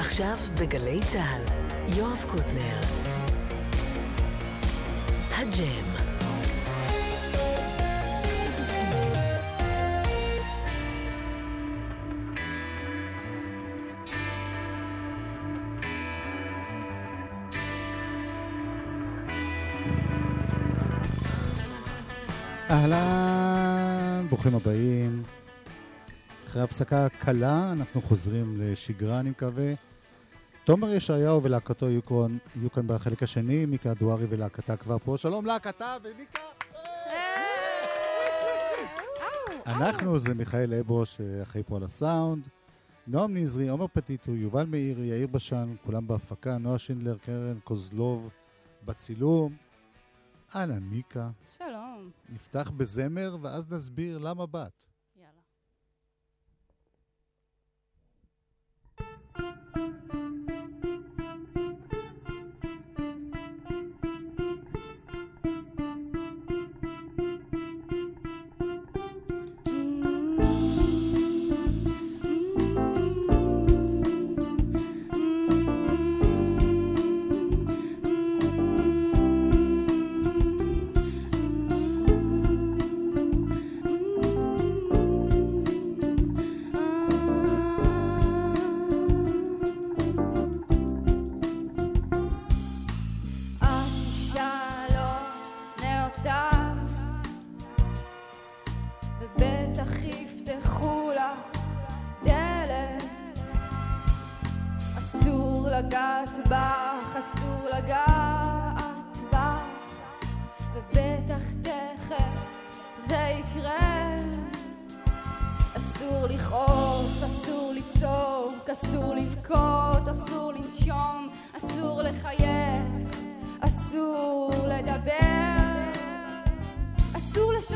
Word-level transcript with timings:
עכשיו 0.00 0.36
בגלי 0.60 1.00
צה"ל, 1.12 1.42
יואב 1.98 2.24
קוטנר. 2.30 2.80
הג'ם. 5.30 5.84
אהלן, 22.70 24.26
ברוכים 24.28 24.54
הבאים. 24.54 25.22
אחרי 26.48 26.62
הפסקה 26.62 27.08
קלה, 27.08 27.72
אנחנו 27.72 28.02
חוזרים 28.02 28.56
לשגרה, 28.60 29.20
אני 29.20 29.30
מקווה. 29.30 29.89
תומר 30.64 30.88
ישעיהו 30.88 31.42
ולהקתו 31.42 31.88
יהיו 31.88 32.04
כאן, 32.04 32.38
יהיו 32.56 32.72
כאן 32.72 32.86
בחלק 32.86 33.22
השני, 33.22 33.66
מיקה 33.66 33.92
אדוארי 33.92 34.26
ולהקתה 34.28 34.76
כבר 34.76 34.98
פה. 34.98 35.18
שלום 35.18 35.46
להקתה 35.46 35.96
ומיקה! 36.02 36.40
אנחנו 39.66 40.18
זה 40.18 40.34
מיכאל 40.34 40.74
אבו 40.74 41.06
שאחראי 41.06 41.62
פה 41.66 41.76
על 41.76 41.84
הסאונד, 41.84 42.48
נועם 43.06 43.36
נזרי, 43.36 43.68
עומר 43.68 43.86
פטיטו, 43.92 44.34
יובל 44.34 44.66
מאיר, 44.66 45.04
יאיר 45.04 45.26
בשן, 45.26 45.74
כולם 45.84 46.06
בהפקה, 46.06 46.58
נועה 46.58 46.78
שינדלר, 46.78 47.16
קרן 47.18 47.58
קוזלוב 47.64 48.30
בצילום. 48.84 49.56
אהלן, 50.56 50.82
מיקה. 50.82 51.30
שלום. 51.58 52.10
נפתח 52.28 52.70
בזמר 52.76 53.36
ואז 53.42 53.72
נסביר 53.72 54.18
למה 54.18 54.46
באת. 54.46 54.84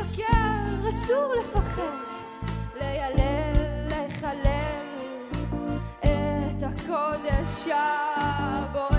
לשקר, 0.05 0.89
אסור 0.89 1.33
לפחד, 1.39 1.81
לילל, 2.75 3.87
לחלל 3.87 4.85
את 6.01 6.63
הקודש 6.63 7.67
הבוער. 7.67 8.95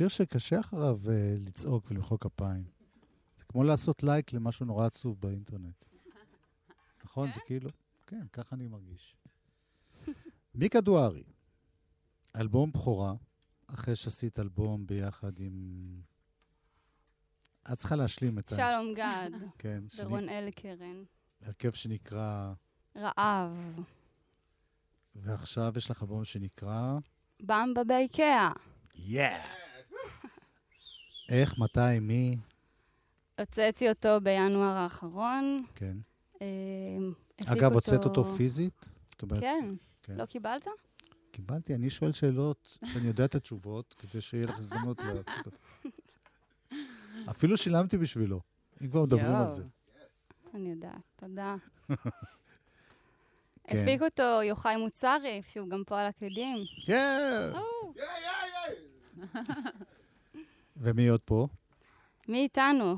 שיר 0.00 0.08
שקשה 0.08 0.60
אחריו 0.60 0.98
uh, 1.04 1.08
לצעוק 1.46 1.90
ולמחוא 1.90 2.18
כפיים. 2.18 2.64
זה 3.38 3.44
כמו 3.44 3.64
לעשות 3.64 4.02
לייק 4.02 4.32
למשהו 4.32 4.66
נורא 4.66 4.86
עצוב 4.86 5.20
באינטרנט. 5.20 5.84
נכון? 7.04 7.32
זה 7.32 7.40
כאילו... 7.46 7.70
כן, 8.06 8.26
ככה 8.32 8.56
אני 8.56 8.68
מרגיש. 8.68 9.16
מיקה 10.54 10.80
דוארי, 10.80 11.22
אלבום 12.36 12.72
בכורה, 12.72 13.14
אחרי 13.66 13.96
שעשית 13.96 14.38
אלבום 14.38 14.86
ביחד 14.86 15.38
עם... 15.38 15.54
את 17.72 17.78
צריכה 17.78 17.96
להשלים 17.96 18.38
את 18.38 18.52
ה... 18.52 18.56
שלום 18.56 18.94
גד, 18.94 19.30
כן, 19.58 19.84
ורון 19.96 20.28
אלקרן. 20.28 21.04
הרכב 21.42 21.70
שנקרא... 21.70 22.52
רעב. 22.96 23.58
ועכשיו 25.14 25.72
יש 25.76 25.90
לך 25.90 26.02
אלבום 26.02 26.24
שנקרא... 26.24 26.98
במבה 27.40 27.84
באיקאה. 27.84 28.52
יאה! 28.94 29.69
איך, 31.30 31.58
מתי, 31.58 31.98
מי? 32.00 32.36
הוצאתי 33.38 33.88
אותו 33.88 34.20
בינואר 34.22 34.76
האחרון. 34.76 35.64
כן. 35.74 35.96
אה, 36.42 36.46
אגב, 37.46 37.72
הוצאת 37.72 38.04
אותו 38.04 38.24
פיזית? 38.24 38.90
כן. 39.40 39.74
כן. 40.02 40.16
לא 40.16 40.26
קיבלת? 40.26 40.66
קיבלתי, 41.30 41.74
אני 41.74 41.90
שואל 41.90 42.12
שאלות 42.12 42.78
שאני 42.84 43.08
יודע 43.08 43.24
את 43.24 43.34
התשובות, 43.34 43.94
כדי 43.98 44.20
שיהיה 44.20 44.46
לך 44.46 44.58
הזדמנות 44.58 44.98
להציג 45.14 45.42
אותה. 45.46 45.56
אפילו 47.30 47.56
שילמתי 47.56 47.98
בשבילו, 47.98 48.40
אם 48.82 48.88
כבר 48.90 49.02
מדברים 49.02 49.36
על. 49.36 49.48
זה. 49.48 49.62
אני 50.54 50.70
יודעת, 50.70 51.00
תודה. 51.16 51.56
כן. 53.68 53.78
הפיק 53.82 54.02
אותו 54.02 54.42
יוחאי 54.42 54.76
מוצרי, 54.76 55.42
שהוא 55.48 55.68
גם 55.68 55.82
פה 55.86 56.00
על 56.00 56.06
הקלידים. 56.06 56.56
כן! 56.86 57.50
ומי 60.80 61.08
עוד 61.08 61.20
פה? 61.20 61.46
מי 62.28 62.42
איתנו? 62.42 62.96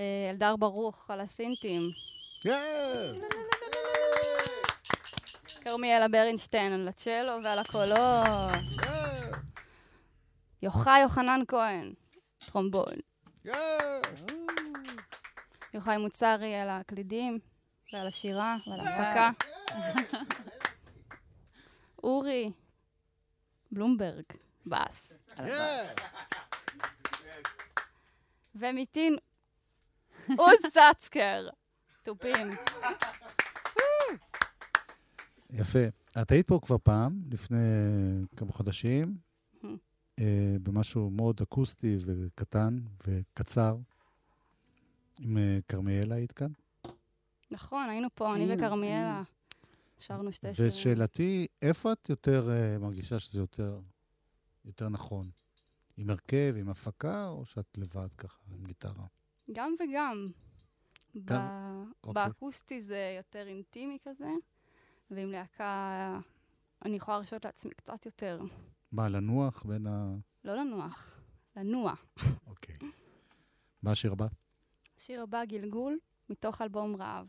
אה, 0.00 0.30
אלדר 0.30 0.56
ברוך 0.56 1.10
על 1.10 1.20
הסינטים. 1.20 1.90
כן! 2.40 3.08
כרמיאלה 5.60 6.08
ברנשטיין 6.08 6.72
על 6.72 6.88
הצ'לו 6.88 7.32
ועל 7.44 7.58
הקולות. 7.58 8.52
יוחאי 10.62 11.00
יוחנן 11.00 11.40
כהן, 11.48 11.92
טרומבון. 12.38 12.94
יוחאי 15.74 15.96
מוצרי 15.96 16.54
על 16.54 16.68
הקלידים 16.70 17.38
ועל 17.92 18.06
השירה 18.06 18.56
ועל 18.66 18.80
ההפקה. 18.80 19.30
אורי 22.02 22.52
בלומברג, 23.72 24.24
בס. 24.66 25.12
על 25.36 25.44
הבס. 25.44 25.94
ומיטין 28.54 29.16
עוז 30.38 30.58
סצקר, 30.68 31.48
תופים. 32.02 32.46
יפה. 35.50 35.78
את 36.22 36.30
היית 36.30 36.46
פה 36.46 36.58
כבר 36.62 36.78
פעם, 36.78 37.22
לפני 37.30 37.56
כמה 38.36 38.52
חודשים. 38.52 39.16
אה, 40.20 40.56
במשהו 40.62 41.10
מאוד 41.10 41.40
אקוסטי 41.42 41.96
וקטן 42.06 42.78
וקצר. 43.06 43.76
עם 45.20 45.38
אה, 45.38 45.58
כרמיאלה 45.68 46.14
היית 46.14 46.32
כאן. 46.32 46.52
נכון, 47.50 47.88
היינו 47.90 48.08
פה, 48.14 48.34
אני 48.34 48.44
היינו, 48.44 48.54
וכרמיאלה. 48.54 49.12
היינו. 49.12 49.24
שרנו 49.98 50.32
שתי 50.32 50.54
שירים. 50.54 50.70
ושאלתי, 50.70 51.46
איפה 51.62 51.92
את 51.92 52.08
יותר 52.08 52.50
אה, 52.50 52.78
מרגישה 52.78 53.18
שזה 53.18 53.40
יותר, 53.40 53.80
יותר 54.64 54.88
נכון? 54.88 55.30
עם 55.96 56.10
הרכב, 56.10 56.54
עם 56.58 56.68
הפקה, 56.68 57.28
או 57.28 57.46
שאת 57.46 57.78
לבד 57.78 58.08
ככה, 58.18 58.42
עם 58.52 58.64
גיטרה? 58.64 59.06
גם 59.52 59.74
וגם. 59.80 60.28
ב- 61.24 61.32
אוקיי. 62.04 62.24
באקוסטי 62.24 62.80
זה 62.80 63.14
יותר 63.16 63.46
אינטימי 63.46 63.98
כזה, 64.04 64.30
ועם 65.10 65.30
להקה 65.30 66.20
אני 66.84 66.96
יכולה 66.96 67.16
להרשות 67.16 67.44
לעצמי 67.44 67.70
קצת 67.74 68.06
יותר. 68.06 68.40
מה, 68.92 69.08
לנוח 69.08 69.62
בין 69.66 69.86
ה... 69.86 70.14
לא 70.44 70.56
לנוח, 70.56 71.20
לנוע. 71.56 71.94
אוקיי. 72.46 72.76
מה 73.82 73.92
השיר 73.92 74.12
הבא? 74.12 74.26
השיר 74.98 75.22
הבא, 75.22 75.44
גלגול, 75.44 75.98
מתוך 76.30 76.62
אלבום 76.62 76.96
רעב. 76.96 77.26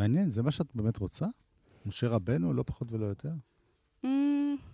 מעניין, 0.00 0.28
זה 0.30 0.42
מה 0.42 0.50
שאת 0.50 0.74
באמת 0.74 0.96
רוצה? 0.96 1.26
משה 1.86 2.08
רבנו, 2.08 2.52
לא 2.52 2.62
פחות 2.66 2.92
ולא 2.92 3.06
יותר? 3.06 3.32
Mm, 4.04 4.08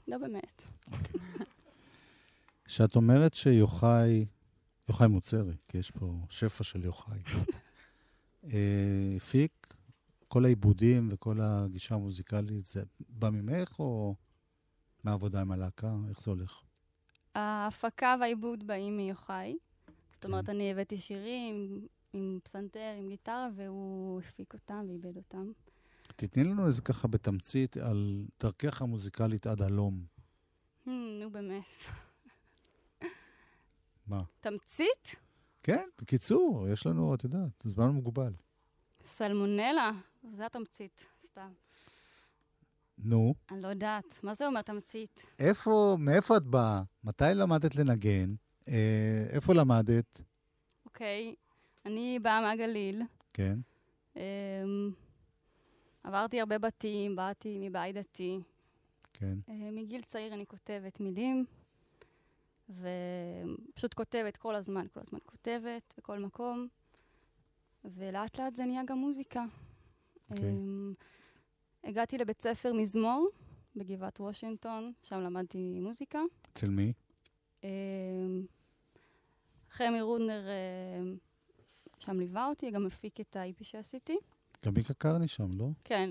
לא 0.08 0.18
באמת. 0.18 0.62
כשאת 2.64 2.96
אומרת 2.96 3.34
שיוחאי, 3.34 4.26
יוחאי 4.88 5.06
מוצרי, 5.06 5.54
כי 5.68 5.78
יש 5.78 5.90
פה 5.90 6.18
שפע 6.30 6.64
של 6.64 6.84
יוחאי, 6.84 7.18
אה, 8.44 9.14
הפיק, 9.16 9.74
כל 10.28 10.44
העיבודים 10.44 11.08
וכל 11.10 11.40
הגישה 11.40 11.94
המוזיקלית, 11.94 12.66
זה 12.66 12.82
בא 13.08 13.30
ממך 13.30 13.80
או 13.80 14.14
מהעבודה 15.04 15.40
עם 15.40 15.52
הלהקה? 15.52 15.94
איך 16.08 16.20
זה 16.20 16.30
הולך? 16.30 16.60
ההפקה 17.34 18.16
והעיבוד 18.20 18.66
באים 18.66 18.96
מיוחאי. 18.96 19.56
זאת 20.12 20.22
כן. 20.24 20.28
אומרת, 20.28 20.48
אני 20.48 20.70
הבאתי 20.70 20.98
שירים 20.98 21.86
עם 22.12 22.38
פסנתר, 22.42 22.94
עם 22.98 23.08
גיטרה, 23.08 23.48
והוא 23.56 24.20
הפיק 24.20 24.54
אותם 24.54 24.84
ועיבד 24.88 25.16
אותם. 25.16 25.52
תתני 26.16 26.44
לנו 26.44 26.66
איזה 26.66 26.82
ככה 26.82 27.08
בתמצית 27.08 27.76
על 27.76 28.26
דרכך 28.40 28.82
המוזיקלית 28.82 29.46
עד 29.46 29.62
הלום. 29.62 30.04
Hmm, 30.86 30.90
נו 31.20 31.30
באמת. 31.30 31.64
מה? 34.06 34.22
תמצית? 34.40 35.14
כן, 35.62 35.84
בקיצור, 35.98 36.68
יש 36.68 36.86
לנו, 36.86 37.14
את 37.14 37.24
יודעת, 37.24 37.62
זמן 37.64 37.88
מוגבל. 37.88 38.32
סלמונלה? 39.04 39.90
זה 40.32 40.46
התמצית, 40.46 41.06
סתם. 41.20 41.52
נו, 42.98 43.34
אני 43.50 43.62
לא 43.62 43.68
יודעת. 43.68 44.20
מה 44.22 44.34
זה 44.34 44.46
אומר 44.46 44.62
תמצית? 44.62 45.26
איפה, 45.38 45.96
מאיפה 46.00 46.36
את 46.36 46.44
באה? 46.46 46.82
מתי 47.04 47.24
למדת 47.34 47.76
לנגן? 47.76 48.34
אה, 48.68 49.26
איפה 49.30 49.54
למדת? 49.54 50.22
אוקיי, 50.84 51.34
אני 51.86 52.18
באה 52.18 52.40
מהגליל. 52.40 53.02
כן, 53.32 53.58
אמ, 54.16 54.90
עברתי 56.04 56.40
הרבה 56.40 56.58
בתים, 56.58 57.16
באתי 57.16 57.58
מבית 57.68 57.96
דתי. 57.96 58.40
כן. 59.12 59.38
אה, 59.48 59.70
מגיל 59.72 60.02
צעיר 60.02 60.34
אני 60.34 60.46
כותבת 60.46 61.00
מילים, 61.00 61.44
ופשוט 62.70 63.94
כותבת 63.94 64.36
כל 64.36 64.54
הזמן, 64.54 64.86
כל 64.94 65.00
הזמן 65.00 65.18
כותבת, 65.26 65.94
בכל 65.98 66.18
מקום, 66.18 66.68
ולאט 67.84 68.38
לאט 68.40 68.54
זה 68.54 68.64
נהיה 68.64 68.82
גם 68.86 68.98
מוזיקה. 68.98 69.44
אוקיי. 70.30 70.48
אמ, 70.50 70.94
הגעתי 71.84 72.18
לבית 72.18 72.42
ספר 72.42 72.72
מזמור 72.72 73.28
בגבעת 73.76 74.20
וושינגטון, 74.20 74.92
שם 75.02 75.20
למדתי 75.20 75.80
מוזיקה. 75.80 76.20
אצל 76.52 76.68
מי? 76.68 76.92
אמ, 77.64 78.46
חמי 79.70 80.00
רודנר 80.00 80.42
אמ, 81.00 81.16
שם 81.98 82.20
ליווה 82.20 82.46
אותי, 82.46 82.70
גם 82.70 82.86
הפיק 82.86 83.20
את 83.20 83.36
ה-IP 83.36 83.64
שעשיתי. 83.64 84.18
גם 84.64 84.74
מיקה 84.74 84.94
קרני 84.94 85.28
שם, 85.28 85.50
לא? 85.58 85.68
כן, 85.84 86.10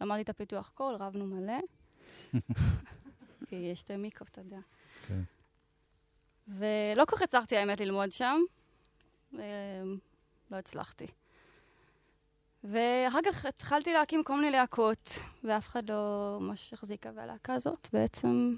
למדתי 0.00 0.22
את 0.22 0.28
הפיתוח 0.28 0.70
קול, 0.74 0.94
רבנו 0.94 1.26
מלא. 1.26 1.58
כי 3.48 3.56
יש 3.56 3.80
שתי 3.80 3.96
מיקות, 3.96 4.28
אתה 4.28 4.40
יודע. 4.40 4.58
כן. 5.02 5.22
ולא 6.48 7.04
כל 7.04 7.16
כך 7.16 7.22
הצלחתי, 7.22 7.56
האמת, 7.56 7.80
ללמוד 7.80 8.12
שם. 8.12 8.40
אמ, 9.32 9.38
לא 10.50 10.56
הצלחתי. 10.56 11.06
ואחר 12.64 13.18
כך 13.26 13.44
התחלתי 13.46 13.92
להקים 13.92 14.24
כל 14.24 14.36
מיני 14.36 14.50
להקות, 14.50 15.10
ואף 15.44 15.68
אחד 15.68 15.90
לא 15.90 16.38
ממש 16.40 16.72
החזיקה, 16.72 17.10
והלהקה 17.14 17.54
הזאת 17.54 17.88
בעצם, 17.92 18.56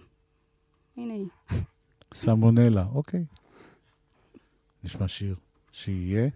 הנה 0.96 1.14
היא. 1.14 1.28
סלמונלה, 2.14 2.84
אוקיי. 2.94 3.24
נשמע 4.84 5.08
שיר. 5.08 5.36
שיהיה. 5.72 6.28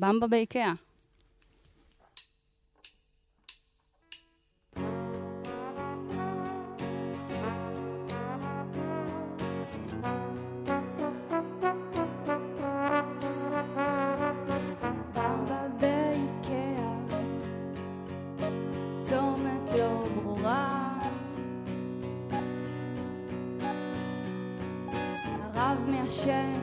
במבה 0.00 0.26
באיקאה. 0.26 0.72
לא. 19.78 20.06
הרב 25.54 25.78
מעשן, 25.90 26.55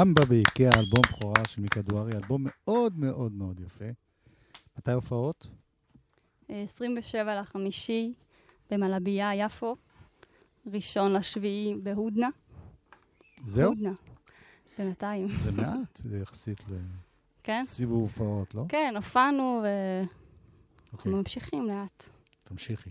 במבה 0.00 0.24
באיקאה, 0.28 0.70
אלבום 0.78 1.00
בכורה 1.02 1.44
של 1.48 1.60
מיקה 1.60 1.82
דוארי, 1.82 2.12
אלבום 2.12 2.46
מאוד 2.46 2.98
מאוד 2.98 3.32
מאוד 3.32 3.60
יפה. 3.60 3.84
מתי 4.78 4.92
הופעות? 4.92 5.46
אה, 6.50 6.62
27 6.62 7.40
לחמישי 7.40 8.14
במלבייה, 8.70 9.34
יפו. 9.34 9.76
ראשון 10.72 11.12
לשביעי 11.12 11.74
בהודנה. 11.82 12.28
זהו? 13.44 13.70
הודנה. 13.70 13.92
בינתיים. 14.78 15.28
זה 15.36 15.52
מעט 15.52 16.00
יחסית 16.22 16.64
כן? 17.42 17.60
לסיבוב 17.62 18.00
הופעות, 18.02 18.54
לא? 18.54 18.64
כן, 18.68 18.92
הופענו 18.96 19.62
ואנחנו 19.64 20.92
אוקיי, 20.92 21.12
ממשיכים 21.12 21.66
לאט. 21.66 22.08
תמשיכי. 22.44 22.90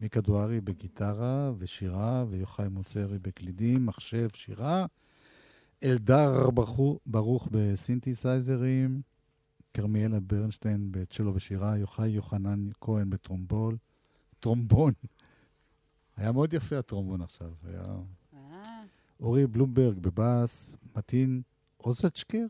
מיקה 0.00 0.20
דוארי 0.20 0.60
בגיטרה 0.60 1.52
ושירה, 1.58 2.24
ויוחאי 2.28 2.68
מוצרי 2.68 3.18
בקלידים, 3.18 3.86
מחשב, 3.86 4.28
שירה. 4.34 4.86
אלדר 5.84 6.50
ברוך- 7.06 7.48
בסינתסייזרים, 7.50 9.02
כרמיאלה 9.74 10.20
ברנשטיין 10.20 10.88
בצ'לו 10.90 11.34
ושירה, 11.34 11.76
יוחאי 11.76 12.08
יוחנן 12.08 12.68
כהן 12.80 13.10
בטרומבול, 13.10 13.76
טרומבון. 14.40 14.92
היה 16.16 16.32
מאוד 16.32 16.52
יפה 16.52 16.78
הטרומבון 16.78 17.22
עכשיו. 17.22 17.52
היה... 17.64 17.96
אה, 18.34 18.82
אורי 19.20 19.46
בלומברג 19.46 19.98
בבאס, 19.98 20.76
מתין 20.96 21.42
אוזצ'קר? 21.80 22.46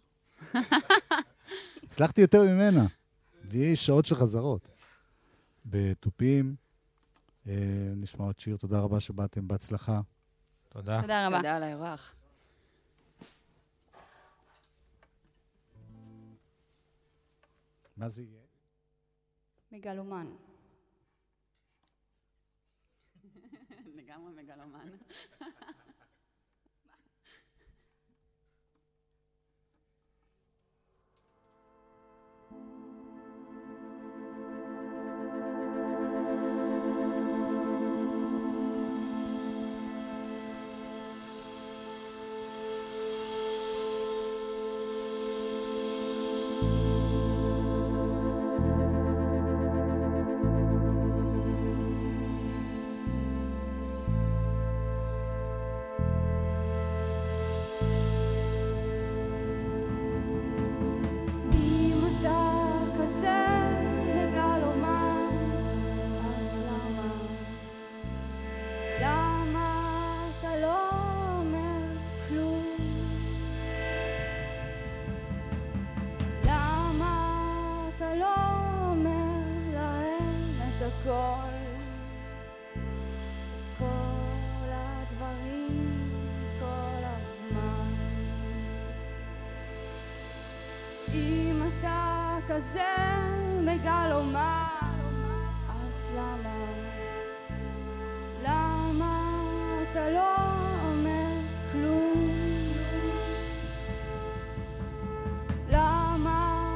הצלחתי 1.82 2.20
יותר 2.20 2.42
ממנה. 2.42 2.87
והיא 3.50 3.76
שעות 3.76 4.06
של 4.06 4.14
חזרות. 4.14 4.68
בתופים, 5.66 6.54
נשמע 7.96 8.24
עוד 8.24 8.40
שיר. 8.40 8.56
תודה 8.56 8.80
רבה 8.80 9.00
שבאתם, 9.00 9.48
בהצלחה. 9.48 10.00
תודה. 10.68 11.00
תודה 11.00 11.26
רבה. 11.26 11.37
תודה 11.37 11.56
על 11.56 11.62
האירוח. 11.62 12.14
מה 17.96 18.08
זה 18.08 18.22
יהיה? 18.22 18.42
מגלומן. 19.72 20.26
לגמרי 23.96 24.42
מגלומן. 24.42 24.88
כזה 92.59 92.94
מגלומן, 93.61 94.64
אז 95.68 96.11
למה? 96.14 96.55
למה 98.42 99.42
אתה 99.83 100.11
לא 100.11 100.37
אומר 100.88 101.40
כלום? 101.73 102.73
למה 105.71 106.68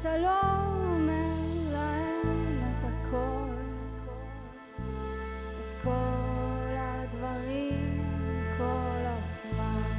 אתה 0.00 0.18
לא 0.18 0.40
אומר 0.76 1.34
להם 1.72 2.62
את 2.62 2.84
הכל? 2.84 3.54
את 5.60 5.74
כל 5.82 6.74
הדברים 6.76 8.04
כל 8.58 9.04
הזמן? 9.06 9.92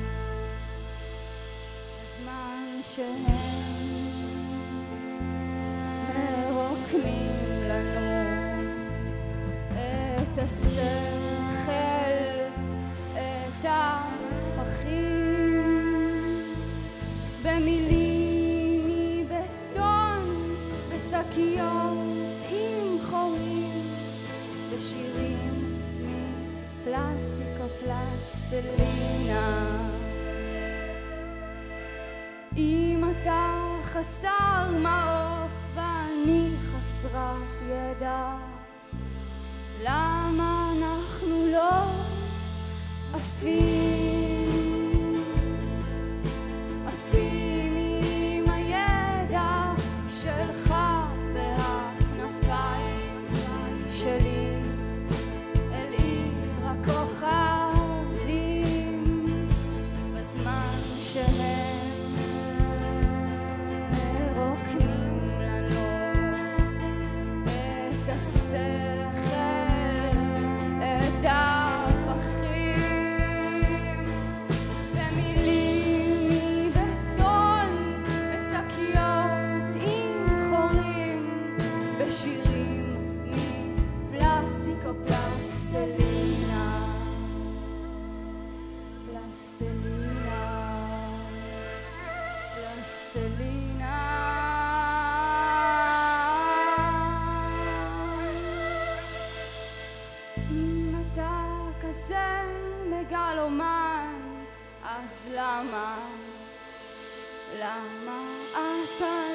בזמן 2.03 2.79
שהם 2.81 3.60
מרוקנים 6.93 7.31
לנו 7.69 8.61
את 9.73 10.37
השכל, 10.37 11.71
את 13.13 13.65
הפחים, 13.65 14.91
במילים 17.43 18.00
ידע, 38.01 38.35
למה 39.83 40.73
אנחנו 40.77 41.45
לא 41.51 41.83
עפים? 43.13 43.70
מגלומן, 103.11 104.15
אז 104.83 105.27
למה, 105.31 105.97
למה 107.59 108.23
אתה 108.53 109.30